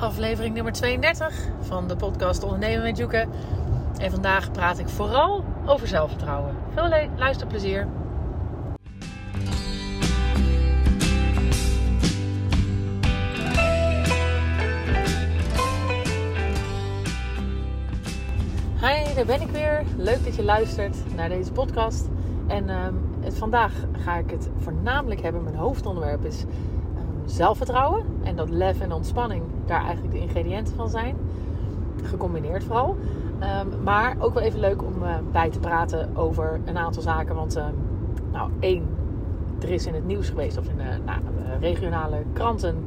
[0.00, 3.26] aflevering nummer 32 van de podcast Ondernemen met Joeke.
[3.98, 6.54] En vandaag praat ik vooral over zelfvertrouwen.
[6.74, 7.86] Veel luisterplezier.
[18.80, 19.84] Hi, daar ben ik weer.
[19.96, 22.08] Leuk dat je luistert naar deze podcast.
[22.46, 22.68] En
[23.20, 25.42] het, vandaag ga ik het voornamelijk hebben.
[25.42, 26.44] Mijn hoofdonderwerp is
[27.30, 31.16] zelfvertrouwen en dat lef en ontspanning daar eigenlijk de ingrediënten van zijn.
[32.02, 32.96] Gecombineerd vooral.
[33.38, 37.34] Ehm, maar ook wel even leuk om uh, bij te praten over een aantal zaken.
[37.34, 37.64] Want uh,
[38.32, 38.86] nou, één,
[39.60, 41.20] er is in het nieuws geweest of in de nou,
[41.60, 42.84] regionale kranten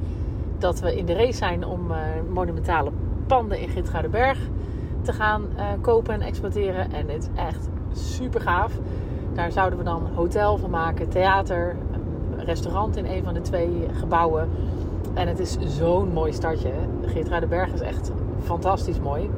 [0.57, 1.97] dat we in de race zijn om uh,
[2.33, 2.91] monumentale
[3.27, 4.39] panden in Gitgaardenberg
[5.01, 6.91] te gaan eh, kopen en exploiteren.
[6.91, 8.71] En het is echt super gaaf.
[9.33, 11.75] Daar zouden we dan hotel van maken, theater,
[12.45, 14.49] restaurant in een van de twee gebouwen.
[15.13, 16.71] En het is zo'n mooi stadje.
[17.49, 18.11] Berg is echt
[18.43, 19.29] fantastisch mooi.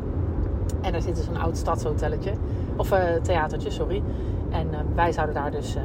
[0.82, 2.32] En daar zit dus een oud stadshotelletje.
[2.76, 4.02] Of uh, theatertje, sorry.
[4.50, 5.82] En uh, wij zouden daar dus uh,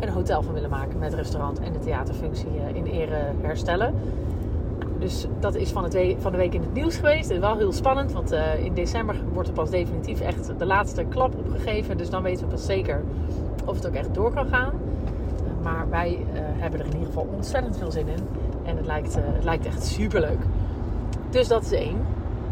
[0.00, 3.94] een hotel van willen maken met restaurant en de theaterfunctie in ere herstellen.
[4.98, 7.30] Dus dat is van, van de week in het nieuws geweest.
[7.30, 11.34] Is wel heel spannend, want in december wordt er pas definitief echt de laatste klap
[11.38, 11.96] opgegeven.
[11.96, 13.02] Dus dan weten we pas zeker
[13.64, 14.72] of het ook echt door kan gaan.
[15.64, 18.28] Maar wij uh, hebben er in ieder geval ontzettend veel zin in.
[18.62, 20.38] En het lijkt, uh, het lijkt echt super leuk.
[21.30, 22.06] Dus dat is één.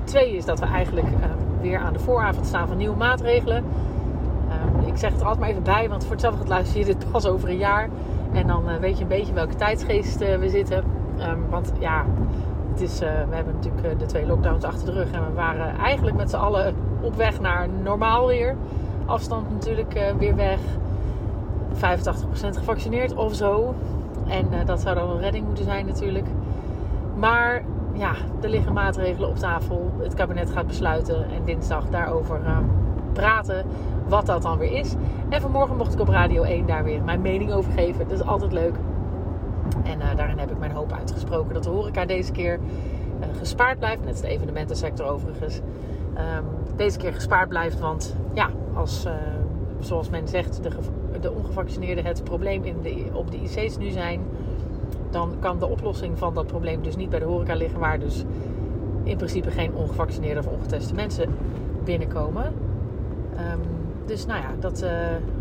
[0.05, 1.25] Twee is dat we eigenlijk uh,
[1.61, 3.65] weer aan de vooravond staan van nieuwe maatregelen.
[4.49, 7.11] Ehm, ik zeg het er altijd maar even bij, want voor hetzelfde luister je dit
[7.11, 7.89] pas over een jaar.
[8.33, 10.85] En dan eh, weet je een beetje welke tijdsgeest we zitten.
[11.21, 12.05] Um, want ja,
[12.71, 15.11] het is, we hebben natuurlijk de twee lockdowns achter de rug.
[15.11, 18.57] En we waren eigenlijk met z'n allen op weg naar normaal weer.
[19.07, 20.59] Afstand natuurlijk weer weg.
[21.75, 21.79] 85%
[22.59, 23.75] gevaccineerd of zo.
[24.29, 26.27] En uh, dat zou dan een redding moeten zijn natuurlijk.
[27.17, 29.93] Maar ja, er liggen maatregelen op tafel.
[29.99, 32.59] Het kabinet gaat besluiten en dinsdag daarover uh,
[33.13, 33.65] praten
[34.09, 34.95] wat dat dan weer is.
[35.29, 38.09] En vanmorgen mocht ik op Radio 1 daar weer mijn mening over geven.
[38.09, 38.75] Dat is altijd leuk.
[39.83, 42.59] En uh, daarin heb ik mijn hoop uitgesproken dat de horeca deze keer
[43.39, 44.01] gespaard blijft.
[44.01, 45.61] Net als de evenementensector overigens.
[46.15, 46.45] Um,
[46.77, 49.07] deze keer gespaard blijft, want ja, als
[49.85, 50.71] zoals men zegt, de,
[51.21, 54.21] de ongevaccineerden het probleem in de, op de IC's nu zijn,
[55.11, 58.25] dan kan de oplossing van dat probleem dus niet bij de horeca liggen, waar dus
[59.03, 61.29] in principe geen ongevaccineerde of ongeteste mensen
[61.85, 62.45] binnenkomen.
[62.45, 63.61] Um,
[64.07, 64.91] dus nou ja, dat uh,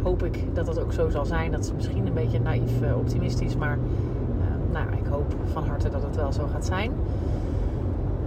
[0.04, 1.52] hoop ik dat dat ook zo zal zijn.
[1.52, 5.90] Dat is misschien een beetje naïef uh, optimistisch, maar uh, nou, ik hoop van harte
[5.90, 6.92] dat het wel zo gaat zijn.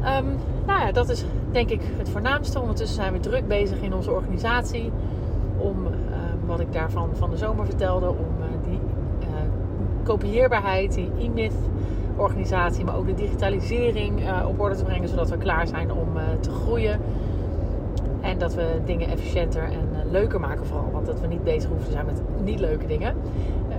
[0.01, 0.37] Um,
[0.67, 2.61] nou ja, dat is denk ik het voornaamste.
[2.61, 4.91] Ondertussen zijn we druk bezig in onze organisatie
[5.57, 5.87] om
[6.57, 8.81] wat ik daarvan van de zomer vertelde, om uh, die
[9.21, 9.27] uh,
[10.05, 11.55] kopieerbaarheid, die e-myth
[12.17, 16.09] organisatie, maar ook de digitalisering uh, op orde te brengen, zodat we klaar zijn om
[16.41, 17.01] te groeien.
[18.21, 20.91] En dat we dingen efficiënter en leuker maken vooral.
[20.93, 23.15] Want dat we niet bezig hoeven te zijn met niet leuke dingen.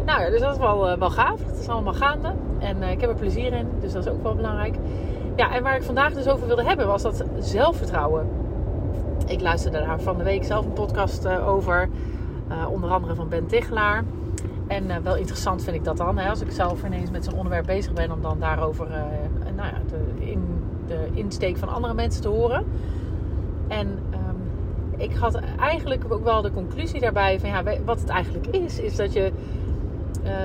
[0.05, 1.45] nou ja, dus dat is wel, wel gaaf.
[1.45, 2.33] Het is allemaal gaande.
[2.59, 3.67] En ik heb er plezier in.
[3.79, 4.75] Dus dat is ook wel belangrijk.
[5.35, 8.27] Ja, en waar ik vandaag dus over wilde hebben was dat zelfvertrouwen.
[9.27, 11.89] Ik luisterde daar van de week zelf een podcast over.
[12.51, 14.03] Uh, onder andere van Ben Tichelaar.
[14.67, 16.17] En uh, wel interessant vind ik dat dan.
[16.17, 18.11] Hè, als ik zelf ineens met zo'n onderwerp bezig ben.
[18.11, 18.95] Om dan daarover uh,
[19.55, 20.43] nou ja, de, in,
[20.87, 22.65] de insteek van andere mensen te horen.
[23.67, 24.51] En um,
[24.97, 27.39] ik had eigenlijk ook wel de conclusie daarbij.
[27.39, 28.79] Van ja, wat het eigenlijk is.
[28.79, 29.31] Is dat je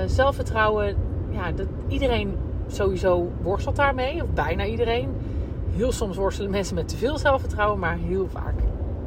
[0.05, 0.95] zelfvertrouwen.
[1.29, 2.35] Ja, dat iedereen
[2.67, 4.23] sowieso worstelt daarmee.
[4.23, 5.09] Of bijna iedereen.
[5.75, 7.79] Heel soms worstelen mensen met te veel zelfvertrouwen.
[7.79, 8.60] Maar heel vaak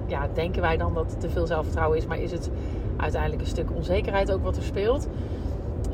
[0.06, 2.06] ja, denken wij dan dat het te veel zelfvertrouwen is.
[2.06, 2.50] Maar is het
[2.96, 5.08] uiteindelijk een stuk onzekerheid ook wat er speelt.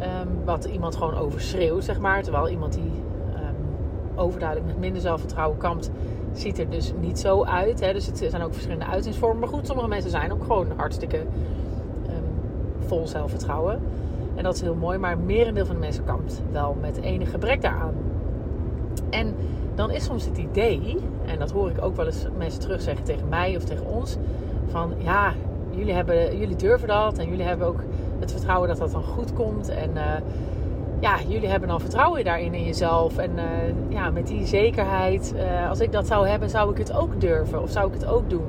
[0.00, 2.22] Um, wat iemand gewoon overschreeuwt, zeg maar.
[2.22, 2.92] Terwijl iemand die
[3.34, 5.90] um, overduidelijk met minder zelfvertrouwen kampt,
[6.32, 7.80] ziet er dus niet zo uit.
[7.80, 7.92] Hè?
[7.92, 9.38] Dus het zijn ook verschillende uitingsvormen.
[9.38, 11.26] Maar goed, sommige mensen zijn ook gewoon hartstikke um,
[12.86, 13.80] vol zelfvertrouwen.
[14.34, 14.98] En dat is heel mooi.
[14.98, 17.94] Maar merendeel van de mensen kampt wel met enig gebrek daaraan.
[19.10, 19.34] En
[19.74, 20.96] dan is soms het idee,
[21.26, 24.16] en dat hoor ik ook wel eens mensen terugzeggen tegen mij of tegen ons,
[24.70, 25.32] van ja,
[25.70, 27.80] jullie, hebben, jullie durven dat en jullie hebben ook
[28.18, 29.68] het vertrouwen dat dat dan goed komt.
[29.68, 30.02] En uh,
[31.00, 33.18] ja, jullie hebben dan vertrouwen daarin in jezelf.
[33.18, 33.44] En uh,
[33.88, 37.62] ja, met die zekerheid, uh, als ik dat zou hebben, zou ik het ook durven
[37.62, 38.46] of zou ik het ook doen.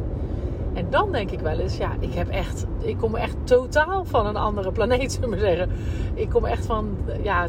[0.73, 4.25] En dan denk ik wel eens, ja, ik heb echt, ik kom echt totaal van
[4.25, 5.69] een andere planeet, zullen we zeggen.
[6.13, 7.47] Ik kom echt van, ja,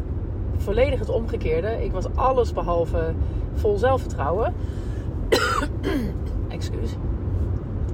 [0.63, 1.83] volledig het omgekeerde.
[1.83, 3.13] Ik was alles behalve
[3.53, 4.53] vol zelfvertrouwen.
[6.47, 6.95] Excuus.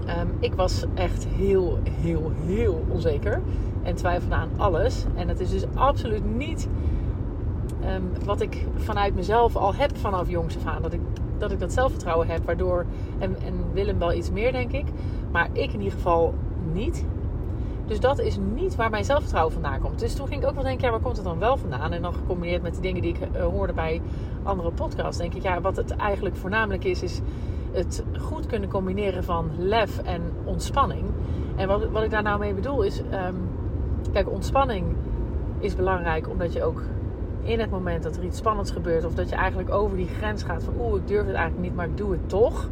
[0.07, 3.41] Um, ik was echt heel, heel, heel onzeker.
[3.83, 5.05] En twijfelde aan alles.
[5.15, 6.67] En het is dus absoluut niet
[7.95, 10.81] um, wat ik vanuit mezelf al heb vanaf jongs af aan.
[10.81, 11.01] Dat ik
[11.39, 12.45] dat ik dat zelfvertrouwen heb.
[12.45, 12.85] Waardoor,
[13.17, 14.85] en, en Willem wel iets meer denk ik.
[15.31, 16.33] Maar ik in ieder geval
[16.73, 17.05] niet.
[17.89, 19.99] Dus dat is niet waar mijn zelfvertrouwen vandaan komt.
[19.99, 21.91] Dus toen ging ik ook wel denken, ja, waar komt het dan wel vandaan?
[21.91, 24.01] En dan gecombineerd met de dingen die ik uh, hoorde bij
[24.43, 27.21] andere podcasts, denk ik, ja, wat het eigenlijk voornamelijk is, is
[27.71, 31.05] het goed kunnen combineren van lef en ontspanning.
[31.55, 33.49] En wat, wat ik daar nou mee bedoel is, um,
[34.13, 34.85] kijk, ontspanning
[35.59, 36.83] is belangrijk omdat je ook
[37.43, 40.43] in het moment dat er iets spannends gebeurt, of dat je eigenlijk over die grens
[40.43, 42.69] gaat van, oeh, ik durf het eigenlijk niet, maar ik doe het toch.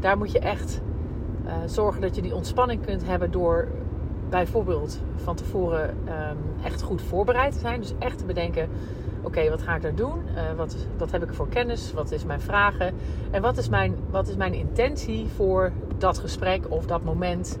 [0.00, 0.80] Daar moet je echt
[1.46, 3.68] uh, zorgen dat je die ontspanning kunt hebben door
[4.30, 7.80] bijvoorbeeld van tevoren um, echt goed voorbereid te zijn.
[7.80, 8.68] Dus echt te bedenken:
[9.22, 10.18] oké, wat ga ik daar doen?
[10.34, 11.92] Uh, wat, wat heb ik voor kennis?
[11.92, 12.94] Wat is mijn vragen?
[13.30, 17.58] En wat is mijn, wat is mijn intentie voor dat gesprek of dat moment?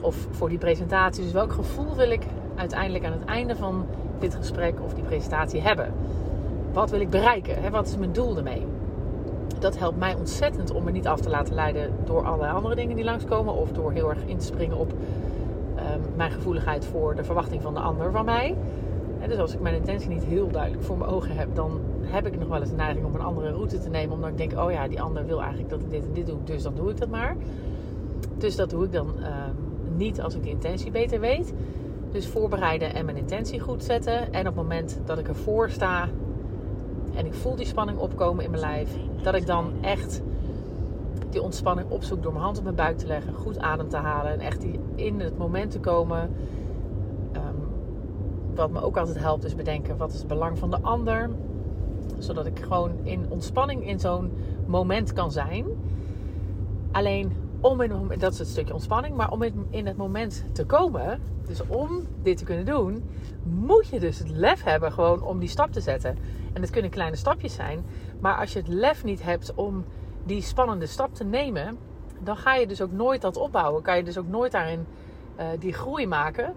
[0.00, 1.22] Of voor die presentatie?
[1.22, 2.22] Dus welk gevoel wil ik
[2.54, 3.86] uiteindelijk aan het einde van
[4.18, 5.92] dit gesprek of die presentatie hebben?
[6.72, 7.62] Wat wil ik bereiken?
[7.62, 7.70] Hè?
[7.70, 8.66] Wat is mijn doel ermee?
[9.58, 12.96] Dat helpt mij ontzettend om me niet af te laten leiden door allerlei andere dingen
[12.96, 13.54] die langskomen.
[13.54, 15.25] Of door heel erg in te springen op Ehm,
[16.16, 18.56] mijn gevoeligheid voor de verwachting van de ander van mij.
[19.28, 22.38] Dus als ik mijn intentie niet heel duidelijk voor mijn ogen heb, dan heb ik
[22.38, 24.14] nog wel eens de neiging om een andere route te nemen.
[24.14, 26.38] Omdat ik denk, oh ja, die ander wil eigenlijk dat ik dit en dit doe,
[26.44, 27.36] dus dan doe ik dat maar.
[28.38, 29.54] Dus dat doe ik dan ehm,
[29.96, 31.54] niet als ik de intentie beter weet.
[32.10, 34.32] Dus voorbereiden en mijn intentie goed zetten.
[34.32, 36.08] En op het moment dat ik ervoor sta
[37.14, 38.90] en ik voel die spanning opkomen in mijn lijf,
[39.22, 40.22] dat ik dan echt
[41.36, 44.32] die ontspanning opzoek door mijn hand op mijn buik te leggen, goed adem te halen
[44.32, 46.34] en echt in het moment te komen.
[47.32, 47.54] Ehm,
[48.54, 51.30] wat me ook altijd helpt is bedenken wat is het belang van de ander,
[52.18, 54.32] zodat ik gewoon in ontspanning in zo'n
[54.66, 55.64] moment kan zijn.
[56.92, 61.20] Alleen om in dat is het stukje ontspanning, maar om in het moment te komen,
[61.46, 63.04] dus om dit te kunnen doen,
[63.42, 66.18] moet je dus het lef hebben gewoon om die stap te zetten.
[66.52, 67.84] En het kunnen kleine stapjes zijn,
[68.20, 69.84] maar als je het lef niet hebt om
[70.26, 71.78] die spannende stap te nemen,
[72.18, 73.82] dan ga je dus ook nooit dat opbouwen.
[73.82, 74.86] Kan je dus ook nooit daarin
[75.38, 76.54] uh, die groei maken.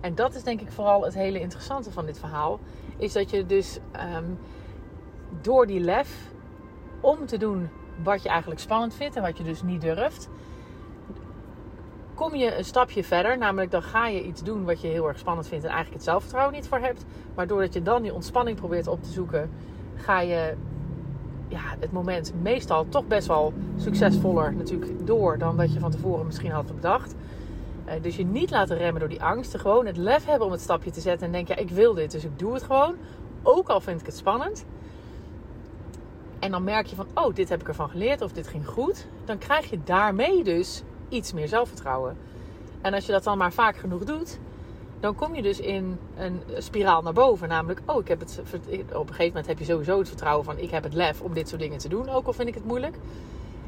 [0.00, 2.60] En dat is denk ik vooral het hele interessante van dit verhaal.
[2.96, 3.78] Is dat je dus
[4.16, 4.38] um,
[5.40, 6.30] door die lef
[7.00, 7.68] om te doen
[8.02, 10.28] wat je eigenlijk spannend vindt en wat je dus niet durft,
[12.14, 13.38] kom je een stapje verder.
[13.38, 16.10] Namelijk dan ga je iets doen wat je heel erg spannend vindt en eigenlijk het
[16.10, 17.04] zelfvertrouwen niet voor hebt.
[17.34, 19.50] Maar doordat je dan die ontspanning probeert op te zoeken,
[19.94, 20.56] ga je
[21.50, 26.26] ja, het moment meestal toch best wel succesvoller natuurlijk door dan wat je van tevoren
[26.26, 27.14] misschien had bedacht.
[27.86, 29.58] Uh, dus je niet laten remmen door die angst.
[29.58, 32.10] Gewoon het lef hebben om het stapje te zetten en denken: ja, ik wil dit,
[32.10, 32.94] dus ik doe het gewoon.
[33.42, 34.64] Ook al vind ik het spannend.
[36.38, 39.06] En dan merk je van: oh, dit heb ik ervan geleerd of dit ging goed.
[39.24, 42.16] Dan krijg je daarmee dus iets meer zelfvertrouwen.
[42.80, 44.38] En als je dat dan maar vaak genoeg doet,
[45.00, 47.48] dan kom je dus in een spiraal naar boven.
[47.48, 48.40] Namelijk, oh, ik heb het,
[48.92, 51.34] op een gegeven moment heb je sowieso het vertrouwen van, ik heb het lef om
[51.34, 52.96] dit soort dingen te doen, ook al vind ik het moeilijk.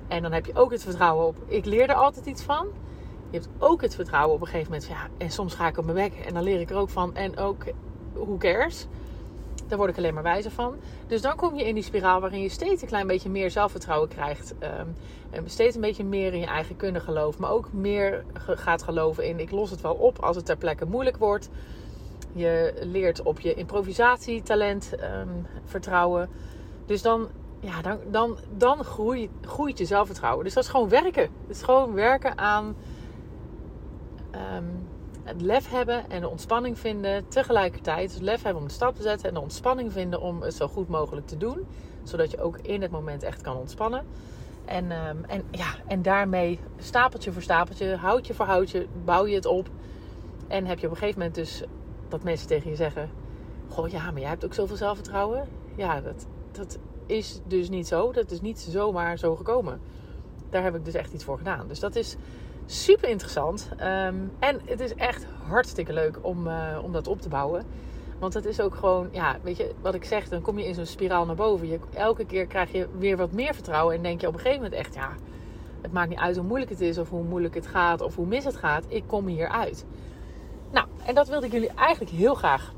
[0.09, 2.67] En dan heb je ook het vertrouwen op, ik leer er altijd iets van.
[3.31, 5.85] Je hebt ook het vertrouwen op een gegeven moment, ja, en soms ga ik op
[5.85, 7.15] mijn weg en dan leer ik er ook van.
[7.15, 7.65] En ook,
[8.13, 8.87] who cares?
[9.73, 10.77] Daar word ik alleen maar wijzer van.
[11.07, 14.09] Dus dan kom je in die spiraal waarin je steeds een klein beetje meer zelfvertrouwen
[14.09, 14.55] krijgt.
[15.33, 17.41] Um, steeds een beetje meer in je eigen kunnen geloven.
[17.41, 20.85] Maar ook meer gaat geloven in ik los het wel op als het ter plekke
[20.85, 21.49] moeilijk wordt.
[22.33, 26.29] Je leert op je improvisatietalent um, vertrouwen.
[26.87, 27.29] Dus dan,
[27.61, 30.45] ja, dan, dan, dan groeit, groeit je zelfvertrouwen.
[30.45, 31.23] Dus dat is gewoon werken.
[31.23, 32.77] Het is gewoon werken aan
[34.57, 34.89] um,
[35.23, 38.13] het lef hebben en de ontspanning vinden tegelijkertijd.
[38.13, 40.69] Het lef hebben om de stap te zetten en de ontspanning vinden om het zo
[40.69, 41.67] goed mogelijk te doen.
[42.03, 44.05] Zodat je ook in het moment echt kan ontspannen.
[44.65, 49.47] En, um, en, ja, en daarmee stapeltje voor stapeltje, houtje voor houtje, bouw je het
[49.47, 49.69] op.
[50.49, 51.63] En heb je op een gegeven moment dus
[52.09, 53.11] dat mensen tegen je zeggen:
[53.69, 55.49] Goh, ja, maar jij hebt ook zoveel zelfvertrouwen.
[55.77, 58.13] Ja, dat, dat is dus niet zo.
[58.13, 59.81] Dat is niet zomaar zo gekomen.
[60.51, 61.69] Daar heb ik dus echt iets voor gedaan.
[61.69, 62.17] Dus dat is
[62.73, 63.69] Super interessant.
[63.73, 67.65] Um, en het is echt hartstikke leuk om, uh, om dat op te bouwen.
[68.19, 70.75] Want het is ook gewoon, ja, weet je wat ik zeg, dan kom je in
[70.75, 71.69] zo'n spiraal naar boven.
[71.69, 74.63] Je, elke keer krijg je weer wat meer vertrouwen en denk je op een gegeven
[74.63, 75.13] moment echt, ja,
[75.81, 78.27] het maakt niet uit hoe moeilijk het is of hoe moeilijk het gaat of hoe
[78.27, 78.85] mis het gaat.
[78.89, 79.85] Ik kom hier uit.
[80.71, 82.73] Nou, en dat wilde ik jullie eigenlijk heel graag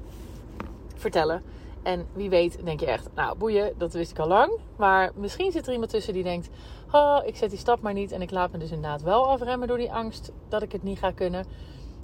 [0.95, 1.43] vertellen.
[1.85, 4.53] En wie weet denk je echt, nou boeien, dat wist ik al lang.
[4.77, 6.49] Maar misschien zit er iemand tussen die denkt,
[6.93, 8.13] oh, ik zet die stap maar niet.
[8.13, 10.99] En ik laat me dus inderdaad wel afremmen door die angst dat ik het niet
[10.99, 11.45] ga kunnen.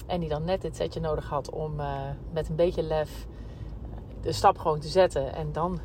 [0.06, 2.00] En die dan net dit setje nodig had om uh,
[2.32, 5.34] met een beetje lef eh, de stap gewoon te zetten.
[5.34, 5.80] En dan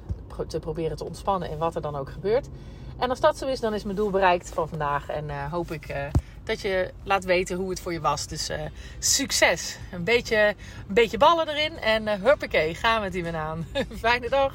[0.47, 2.49] te proberen te ontspannen in wat er dan ook gebeurt.
[2.97, 5.09] En als dat zo is, dan is mijn doel bereikt van vandaag.
[5.09, 6.11] En uh, hoop ik
[6.45, 8.27] dat je laat weten hoe het voor je was.
[8.27, 8.61] Dus uh,
[8.99, 9.77] succes.
[9.91, 10.55] Een beetje,
[10.87, 11.77] een beetje ballen erin.
[11.77, 13.67] En uh, huppakee, gaan we het hier aan.
[13.99, 14.53] Fijne dag.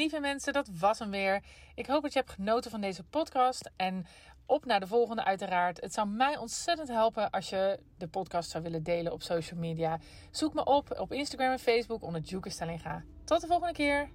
[0.00, 1.42] lieve mensen, dat was hem weer.
[1.74, 3.70] Ik hoop dat je hebt genoten van deze podcast.
[3.76, 4.06] En
[4.46, 5.80] op naar de volgende uiteraard.
[5.80, 9.98] Het zou mij ontzettend helpen als je de podcast zou willen delen op social media.
[10.30, 13.04] Zoek me op op Instagram en Facebook onder Juke Stellinga.
[13.24, 14.08] Tot de volgende keer.